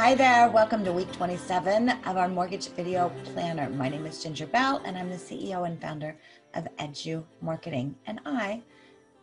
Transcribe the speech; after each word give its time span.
Hi 0.00 0.14
there, 0.14 0.48
welcome 0.48 0.82
to 0.84 0.94
week 0.94 1.12
27 1.12 1.90
of 1.90 2.16
our 2.16 2.26
mortgage 2.26 2.68
video 2.68 3.12
planner. 3.22 3.68
My 3.68 3.90
name 3.90 4.06
is 4.06 4.22
Ginger 4.22 4.46
Bell 4.46 4.80
and 4.86 4.96
I'm 4.96 5.10
the 5.10 5.16
CEO 5.16 5.66
and 5.66 5.78
founder 5.78 6.16
of 6.54 6.66
Edu 6.78 7.22
Marketing, 7.42 7.94
and 8.06 8.18
I 8.24 8.62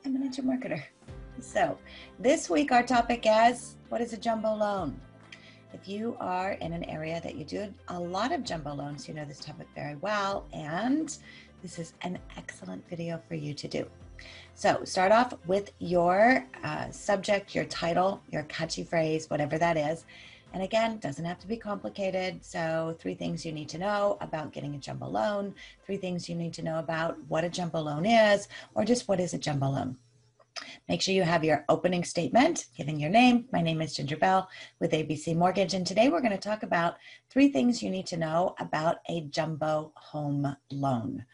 am 0.06 0.16
an 0.16 0.32
edu 0.32 0.42
marketer. 0.42 0.84
So, 1.40 1.80
this 2.20 2.48
week 2.48 2.72
our 2.72 2.84
topic 2.84 3.26
is 3.28 3.78
what 3.90 4.02
is 4.02 4.14
a 4.14 4.18
jumbo 4.18 4.54
loan? 4.54 5.02
If 5.74 5.88
you 5.88 6.16
are 6.20 6.52
in 6.52 6.74
an 6.74 6.84
area 6.84 7.20
that 7.24 7.34
you 7.34 7.44
do 7.44 7.74
a 7.88 8.00
lot 8.00 8.32
of 8.32 8.44
jumbo 8.44 8.76
loans, 8.76 9.08
you 9.08 9.16
know 9.16 9.26
this 9.26 9.40
topic 9.40 9.68
very 9.74 9.96
well, 9.96 10.46
and 10.54 11.18
this 11.64 11.80
is 11.80 11.94
an 12.02 12.20
excellent 12.38 12.88
video 12.88 13.20
for 13.28 13.34
you 13.34 13.56
to 13.56 13.68
do. 13.68 13.88
So, 14.54 14.84
start 14.84 15.12
off 15.12 15.34
with 15.48 15.72
your 15.80 16.46
uh, 16.64 16.92
subject, 16.92 17.56
your 17.56 17.66
title, 17.66 18.22
your 18.30 18.44
catchy 18.44 18.84
phrase, 18.84 19.28
whatever 19.28 19.58
that 19.58 19.76
is 19.76 20.06
and 20.54 20.64
again, 20.64 21.00
doesn't 21.00 21.26
have 21.26 21.40
to 21.40 21.48
be 21.48 21.58
complicated. 21.58 22.44
So, 22.44 22.96
three 23.00 23.16
things 23.16 23.46
you 23.46 23.52
need 23.52 23.70
to 23.70 23.78
know 23.78 24.18
about 24.22 24.54
getting 24.54 24.76
a 24.76 24.78
jumbo 24.78 25.08
loan, 25.08 25.54
three 25.86 25.98
things 25.98 26.28
you 26.30 26.36
need 26.36 26.54
to 26.54 26.64
know 26.64 26.80
about 26.80 27.18
what 27.28 27.44
a 27.44 27.50
jumbo 27.50 27.82
loan 27.82 28.06
is, 28.06 28.48
or 28.74 28.86
just 28.86 29.08
what 29.08 29.20
is 29.20 29.34
a 29.34 29.38
jumbo 29.38 29.70
loan. 29.70 29.98
Make 30.90 31.02
sure 31.02 31.14
you 31.14 31.24
have 31.24 31.44
your 31.44 31.66
opening 31.68 32.06
statement, 32.06 32.68
giving 32.78 32.98
your 32.98 33.10
name. 33.10 33.44
My 33.52 33.62
name 33.62 33.82
is 33.82 33.94
Ginger 33.94 34.16
Bell 34.16 34.48
with 34.80 34.94
ABC 34.94 35.36
Mortgage, 35.36 35.74
and 35.74 35.86
today 35.86 36.08
we're 36.08 36.22
going 36.22 36.32
to 36.32 36.38
talk 36.38 36.64
about 36.64 36.96
three 37.30 37.50
things 37.50 37.84
you 37.84 37.90
need 37.90 38.08
to 38.08 38.16
know 38.16 38.56
about 38.58 39.00
a 39.10 39.26
jumbo 39.30 39.92
home 39.98 40.56
loan. 40.72 41.26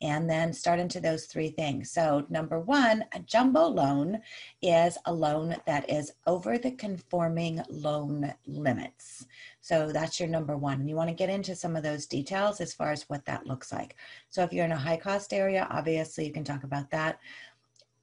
And 0.00 0.30
then 0.30 0.52
start 0.52 0.78
into 0.78 1.00
those 1.00 1.26
three 1.26 1.50
things. 1.50 1.90
So, 1.90 2.24
number 2.30 2.60
one, 2.60 3.04
a 3.12 3.18
jumbo 3.18 3.66
loan 3.66 4.20
is 4.62 4.96
a 5.06 5.12
loan 5.12 5.56
that 5.66 5.90
is 5.90 6.12
over 6.28 6.56
the 6.56 6.70
conforming 6.70 7.60
loan 7.68 8.32
limits. 8.46 9.26
So, 9.60 9.90
that's 9.90 10.20
your 10.20 10.28
number 10.28 10.56
one. 10.56 10.78
And 10.80 10.88
you 10.88 10.94
want 10.94 11.08
to 11.08 11.14
get 11.14 11.30
into 11.30 11.56
some 11.56 11.74
of 11.74 11.82
those 11.82 12.06
details 12.06 12.60
as 12.60 12.72
far 12.72 12.92
as 12.92 13.08
what 13.08 13.24
that 13.26 13.44
looks 13.44 13.72
like. 13.72 13.96
So, 14.28 14.44
if 14.44 14.52
you're 14.52 14.64
in 14.64 14.72
a 14.72 14.76
high 14.76 14.98
cost 14.98 15.32
area, 15.32 15.66
obviously 15.68 16.24
you 16.26 16.32
can 16.32 16.44
talk 16.44 16.62
about 16.62 16.90
that. 16.92 17.18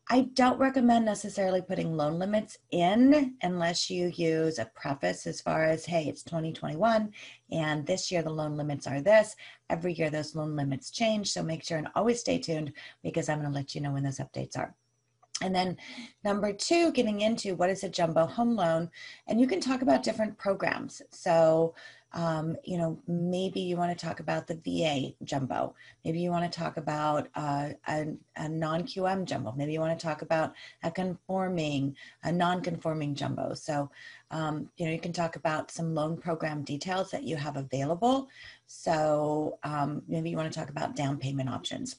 I 0.09 0.21
don't 0.21 0.57
recommend 0.57 1.03
necessarily 1.03 1.61
putting 1.61 1.97
loan 1.97 2.17
limits 2.17 2.57
in 2.71 3.35
unless 3.41 3.89
you 3.89 4.07
use 4.15 4.57
a 4.57 4.71
preface 4.73 5.27
as 5.27 5.41
far 5.41 5.65
as, 5.65 5.85
hey, 5.85 6.05
it's 6.05 6.23
2021 6.23 7.11
and 7.51 7.85
this 7.85 8.09
year 8.09 8.21
the 8.21 8.29
loan 8.29 8.55
limits 8.55 8.87
are 8.87 9.01
this. 9.01 9.35
Every 9.69 9.91
year 9.91 10.09
those 10.09 10.33
loan 10.33 10.55
limits 10.55 10.91
change. 10.91 11.31
So 11.31 11.43
make 11.43 11.61
sure 11.61 11.77
and 11.77 11.89
always 11.93 12.21
stay 12.21 12.39
tuned 12.39 12.71
because 13.03 13.27
I'm 13.27 13.41
going 13.41 13.51
to 13.51 13.55
let 13.55 13.75
you 13.75 13.81
know 13.81 13.91
when 13.91 14.03
those 14.03 14.19
updates 14.19 14.57
are. 14.57 14.73
And 15.41 15.53
then 15.53 15.77
number 16.23 16.51
two, 16.51 16.91
getting 16.91 17.21
into 17.21 17.55
what 17.55 17.69
is 17.69 17.83
a 17.83 17.89
jumbo 17.89 18.25
home 18.25 18.55
loan. 18.55 18.89
And 19.27 19.39
you 19.39 19.47
can 19.47 19.59
talk 19.59 19.81
about 19.81 20.03
different 20.03 20.37
programs. 20.37 21.01
So 21.11 21.75
um, 22.13 22.55
you 22.63 22.77
know, 22.77 22.97
maybe 23.07 23.59
you 23.59 23.75
want 23.75 23.97
to 23.97 24.05
talk 24.05 24.19
about 24.19 24.47
the 24.47 24.55
VA 24.55 25.13
jumbo. 25.23 25.75
Maybe 26.05 26.19
you 26.19 26.31
want 26.31 26.51
to 26.51 26.59
talk 26.59 26.77
about 26.77 27.27
uh, 27.35 27.69
a, 27.87 28.07
a 28.37 28.49
non 28.49 28.83
QM 28.83 29.25
jumbo. 29.25 29.53
Maybe 29.55 29.73
you 29.73 29.79
want 29.79 29.97
to 29.97 30.03
talk 30.03 30.21
about 30.21 30.53
a 30.83 30.89
conforming, 30.89 31.95
a 32.23 32.31
non 32.31 32.61
conforming 32.61 33.13
jumbo. 33.13 33.53
So, 33.53 33.91
um, 34.31 34.69
you 34.77 34.85
know, 34.85 34.91
you 34.93 34.99
can 34.99 35.13
talk 35.13 35.35
about 35.35 35.69
some 35.69 35.93
loan 35.93 36.17
program 36.17 36.63
details 36.63 37.11
that 37.11 37.23
you 37.23 37.35
have 37.35 37.57
available. 37.57 38.29
So, 38.67 39.59
um, 39.63 40.01
maybe 40.07 40.29
you 40.29 40.37
want 40.37 40.51
to 40.51 40.59
talk 40.59 40.69
about 40.69 40.95
down 40.95 41.17
payment 41.17 41.49
options 41.49 41.97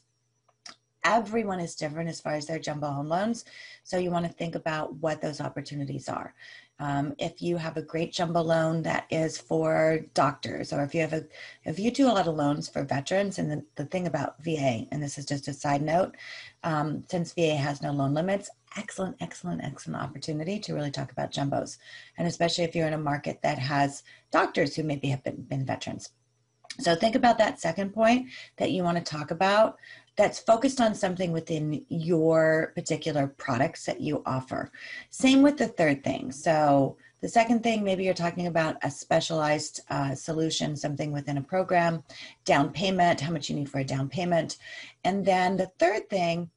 everyone 1.09 1.59
is 1.59 1.75
different 1.75 2.11
as 2.11 2.21
far 2.21 2.35
as 2.35 2.47
their 2.47 2.59
jumbo 2.59 2.91
home 2.91 3.09
loans. 3.09 3.45
So 3.83 3.97
you 3.99 4.11
want 4.11 4.27
to 4.27 4.33
think 4.33 4.55
about 4.55 4.95
what 4.97 5.23
those 5.23 5.41
opportunities 5.41 6.09
are. 6.09 6.35
Um, 6.81 7.15
if 7.19 7.43
you 7.43 7.57
have 7.57 7.77
a 7.77 7.83
great 7.83 8.13
jumbo 8.13 8.41
loan 8.41 8.83
that 8.83 9.07
is 9.11 9.37
for 9.37 10.05
doctors, 10.15 10.73
or 10.73 10.85
if 10.85 10.95
you 10.95 11.01
have 11.01 11.13
a, 11.13 11.25
if 11.65 11.79
you 11.79 11.91
do 11.91 12.07
a 12.07 12.13
lot 12.13 12.29
of 12.29 12.37
loans 12.37 12.69
for 12.69 12.85
veterans, 12.85 13.39
and 13.39 13.51
the, 13.51 13.65
the 13.75 13.87
thing 13.87 14.07
about 14.07 14.41
VA, 14.45 14.87
and 14.93 15.03
this 15.03 15.19
is 15.19 15.25
just 15.25 15.49
a 15.49 15.53
side 15.53 15.83
note, 15.83 16.15
um, 16.63 17.03
since 17.11 17.33
VA 17.33 17.57
has 17.57 17.83
no 17.83 17.91
loan 17.91 18.15
limits, 18.15 18.49
excellent, 18.77 19.17
excellent, 19.21 19.65
excellent 19.65 20.01
opportunity 20.01 20.61
to 20.61 20.75
really 20.75 20.93
talk 20.93 21.11
about 21.11 21.33
jumbos, 21.33 21.79
and 22.17 22.29
especially 22.29 22.63
if 22.63 22.77
you're 22.77 22.87
in 22.87 22.93
a 22.93 22.99
market 22.99 23.41
that 23.43 23.59
has 23.59 24.05
doctors 24.31 24.77
who 24.77 24.85
maybe 24.85 25.09
have 25.09 25.25
been, 25.25 25.43
been 25.43 25.67
veterans. 25.67 26.11
So 26.81 26.95
think 26.95 27.17
about 27.17 27.39
that 27.39 27.61
second 27.61 27.93
point 27.93 28.29
that 28.57 28.71
you 28.71 28.85
want 28.85 28.99
to 28.99 29.03
talk 29.03 29.33
about 29.33 29.79
that's 30.19 30.41
focused 30.41 30.81
on 30.81 30.97
something 30.97 31.31
within 31.31 31.87
your 31.89 32.73
particular 32.75 33.29
products 33.29 33.87
that 33.87 34.01
you 34.01 34.21
offer. 34.27 34.73
Same 35.11 35.43
with 35.43 35.57
the 35.57 35.69
third 35.69 36.03
thing. 36.03 36.33
So, 36.33 36.97
the 37.21 37.29
second 37.29 37.63
thing, 37.65 37.83
maybe 37.83 38.05
you're 38.05 38.15
talking 38.15 38.47
about 38.47 38.77
a 38.83 38.91
specialized 38.91 39.81
uh, 39.91 40.15
solution, 40.15 40.77
something 40.77 41.11
within 41.11 41.39
a 41.39 41.43
program, 41.43 42.05
down 42.45 42.71
payment, 42.71 43.21
how 43.21 43.33
much 43.33 43.49
you 43.49 43.57
need 43.57 43.69
for 43.69 43.81
a 43.81 43.85
down 43.85 44.09
payment. 44.09 44.59
And 45.03 45.25
then 45.25 45.57
the 45.57 45.71
third 45.81 46.09
thing, 46.11 46.51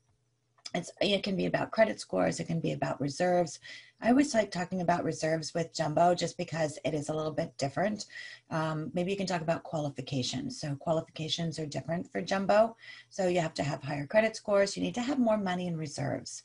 it's, 0.73 0.91
it 1.01 1.23
can 1.23 1.35
be 1.35 1.45
about 1.45 1.71
credit 1.71 1.99
scores, 1.99 2.39
it 2.39 2.47
can 2.47 2.59
be 2.59 2.71
about 2.71 3.01
reserves. 3.01 3.59
I 4.01 4.09
always 4.09 4.33
like 4.33 4.49
talking 4.49 4.81
about 4.81 5.03
reserves 5.03 5.53
with 5.53 5.73
Jumbo 5.73 6.15
just 6.15 6.37
because 6.37 6.79
it 6.83 6.93
is 6.93 7.09
a 7.09 7.13
little 7.13 7.31
bit 7.31 7.55
different. 7.57 8.05
Um, 8.49 8.89
maybe 8.93 9.11
you 9.11 9.17
can 9.17 9.27
talk 9.27 9.41
about 9.41 9.63
qualifications. 9.63 10.59
So, 10.59 10.75
qualifications 10.75 11.59
are 11.59 11.67
different 11.67 12.11
for 12.11 12.21
Jumbo. 12.21 12.75
So, 13.09 13.27
you 13.27 13.39
have 13.41 13.53
to 13.55 13.63
have 13.63 13.83
higher 13.83 14.07
credit 14.07 14.35
scores, 14.35 14.75
you 14.75 14.83
need 14.83 14.95
to 14.95 15.01
have 15.01 15.19
more 15.19 15.37
money 15.37 15.67
in 15.67 15.77
reserves. 15.77 16.41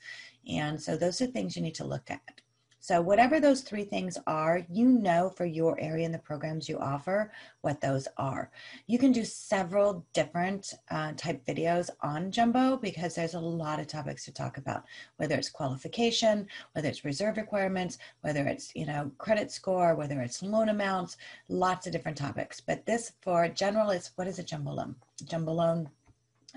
And 0.48 0.80
so, 0.80 0.96
those 0.96 1.20
are 1.22 1.26
things 1.26 1.56
you 1.56 1.62
need 1.62 1.74
to 1.76 1.86
look 1.86 2.10
at. 2.10 2.42
So, 2.86 3.00
whatever 3.00 3.40
those 3.40 3.62
three 3.62 3.82
things 3.82 4.16
are, 4.28 4.64
you 4.70 4.86
know 4.86 5.28
for 5.28 5.44
your 5.44 5.76
area 5.80 6.04
and 6.04 6.14
the 6.14 6.20
programs 6.20 6.68
you 6.68 6.78
offer 6.78 7.32
what 7.62 7.80
those 7.80 8.06
are. 8.16 8.48
You 8.86 8.96
can 8.96 9.10
do 9.10 9.24
several 9.24 10.06
different 10.12 10.72
uh, 10.92 11.10
type 11.16 11.44
videos 11.44 11.90
on 12.02 12.30
Jumbo 12.30 12.76
because 12.76 13.16
there's 13.16 13.34
a 13.34 13.40
lot 13.40 13.80
of 13.80 13.88
topics 13.88 14.24
to 14.26 14.32
talk 14.32 14.56
about, 14.56 14.84
whether 15.16 15.34
it's 15.34 15.48
qualification, 15.48 16.46
whether 16.74 16.88
it's 16.88 17.04
reserve 17.04 17.38
requirements, 17.38 17.98
whether 18.20 18.46
it's 18.46 18.70
you 18.76 18.86
know 18.86 19.10
credit 19.18 19.50
score, 19.50 19.96
whether 19.96 20.20
it's 20.20 20.40
loan 20.40 20.68
amounts, 20.68 21.16
lots 21.48 21.88
of 21.88 21.92
different 21.92 22.16
topics. 22.16 22.60
But 22.60 22.86
this 22.86 23.14
for 23.20 23.48
general 23.48 23.90
is 23.90 24.12
what 24.14 24.28
is 24.28 24.38
a 24.38 24.44
jumbo 24.44 24.70
loan? 24.70 24.94
Jumbo 25.24 25.54
loan 25.54 25.90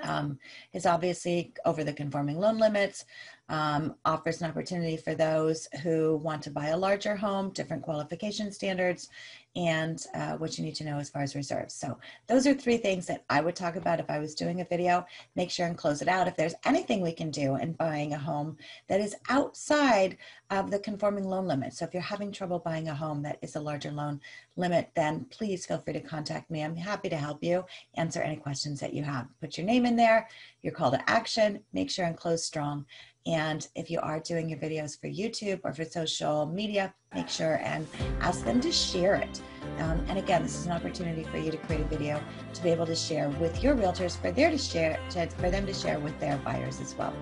um, 0.04 0.40
is 0.74 0.86
obviously 0.86 1.54
over 1.66 1.84
the 1.84 1.94
conforming 1.94 2.38
loan 2.38 2.58
limits 2.58 3.06
um, 3.50 3.96
offers 4.06 4.42
an 4.42 4.50
opportunity 4.50 4.96
for 4.96 5.16
those 5.16 5.68
who 5.82 6.18
want 6.18 6.42
to 6.44 6.52
buy 6.52 6.68
a 6.68 6.78
larger 6.78 7.16
home, 7.16 7.50
different 7.50 7.82
qualification 7.84 8.52
standards, 8.52 9.10
and 9.60 10.06
uh, 10.16 10.38
what 10.38 10.58
you 10.58 10.64
need 10.64 10.76
to 10.76 10.86
know 10.86 11.00
as 11.00 11.10
far 11.10 11.22
as 11.22 11.36
reserves. 11.36 11.74
So 11.74 11.98
those 12.28 12.48
are 12.48 12.54
three 12.54 12.78
things 12.78 13.06
that 13.08 13.26
I 13.30 13.42
would 13.42 13.58
talk 13.58 13.76
about 13.76 14.00
if 14.00 14.10
I 14.10 14.18
was 14.18 14.34
doing 14.34 14.62
a 14.62 14.66
video. 14.66 15.06
Make 15.36 15.52
sure 15.52 15.68
and 15.68 15.78
close 15.78 16.02
it 16.02 16.08
out. 16.08 16.30
If 16.30 16.38
there's 16.38 16.56
anything 16.64 17.02
we 17.02 17.12
can 17.12 17.30
do 17.30 17.58
in 17.58 17.74
buying 17.74 18.14
a 18.14 18.18
home 18.18 18.56
that 18.88 19.02
is 19.02 19.18
outside 19.28 20.18
of 20.50 20.72
the 20.72 20.80
conforming 20.80 21.26
loan 21.26 21.46
limit. 21.46 21.74
So 21.74 21.84
if 21.84 21.94
you're 21.94 22.02
having 22.02 22.32
trouble 22.32 22.60
buying 22.60 22.88
a 22.88 22.96
home 22.96 23.22
that 23.24 23.38
is 23.42 23.58
a 23.58 23.60
larger 23.60 23.92
loan 23.92 24.22
limit, 24.56 24.92
then 24.96 25.26
please 25.30 25.66
feel 25.66 25.80
free 25.80 25.94
to 25.94 26.00
contact 26.00 26.50
me. 26.50 26.64
I'm 26.64 26.78
happy 26.78 27.10
to 27.10 27.18
help 27.18 27.44
you 27.44 27.66
answer 27.96 28.22
any 28.22 28.38
questions 28.38 28.80
that 28.80 28.94
you 28.94 29.04
have. 29.04 29.28
Put 29.42 29.58
your 29.58 29.68
name 29.68 29.86
in 29.86 29.98
there, 29.98 30.30
your 30.62 30.74
call 30.74 30.92
to 30.92 31.10
action, 31.10 31.60
make 31.74 31.92
sure 31.92 32.06
and 32.06 32.16
close 32.16 32.46
strong. 32.46 32.86
And 33.26 33.68
if 33.76 33.92
you 33.92 34.00
are 34.00 34.20
doing 34.20 34.50
your 34.50 34.60
videos 34.60 35.00
for 35.00 35.08
YouTube 35.08 35.62
or 35.64 35.74
for 35.74 35.86
social 35.86 36.46
media, 36.46 36.94
make 37.14 37.30
sure 37.30 37.60
and 37.64 37.88
ask 38.22 38.44
them 38.44 38.62
to 38.62 38.72
share 38.72 39.16
it. 39.16 39.42
Um, 39.80 40.04
and 40.08 40.18
again, 40.18 40.44
this 40.44 40.56
is 40.56 40.66
an 40.66 40.72
opportunity 40.74 41.24
for 41.24 41.38
you 41.38 41.52
to 41.52 41.58
create 41.58 41.82
a 41.82 41.86
video 41.86 42.22
to 42.54 42.64
be 42.64 42.70
able 42.70 42.86
to 42.86 42.96
share 42.96 43.30
with 43.30 43.64
your 43.64 43.76
realtors 43.76 44.18
for 44.20 44.32
their 44.32 44.52
to 44.52 44.58
share 44.58 45.00
to, 45.12 45.28
for 45.28 45.50
them 45.50 45.66
to 45.66 45.74
share 45.74 46.00
with 46.00 46.20
their 46.20 46.38
buyers 46.38 46.82
as 46.82 46.96
well. 46.96 47.14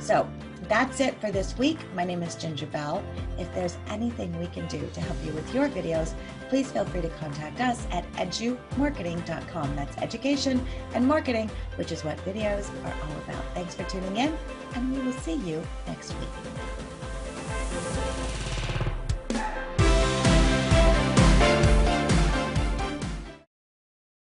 So 0.00 0.28
that's 0.68 1.00
it 1.00 1.20
for 1.20 1.30
this 1.30 1.56
week. 1.58 1.78
My 1.94 2.04
name 2.04 2.22
is 2.22 2.34
Ginger 2.34 2.66
Bell. 2.66 3.04
If 3.38 3.52
there's 3.54 3.76
anything 3.88 4.38
we 4.38 4.46
can 4.46 4.66
do 4.66 4.86
to 4.92 5.00
help 5.00 5.16
you 5.24 5.32
with 5.32 5.54
your 5.54 5.68
videos, 5.68 6.14
please 6.48 6.70
feel 6.70 6.84
free 6.86 7.02
to 7.02 7.08
contact 7.10 7.60
us 7.60 7.86
at 7.90 8.10
edumarketing.com. 8.12 9.76
That's 9.76 9.96
education 9.98 10.66
and 10.94 11.06
marketing, 11.06 11.50
which 11.76 11.92
is 11.92 12.04
what 12.04 12.16
videos 12.24 12.70
are 12.84 12.94
all 13.02 13.16
about. 13.26 13.44
Thanks 13.54 13.74
for 13.74 13.84
tuning 13.84 14.16
in, 14.16 14.36
and 14.74 14.96
we 14.96 15.02
will 15.02 15.12
see 15.12 15.34
you 15.34 15.62
next 15.86 16.14
week. 16.14 16.28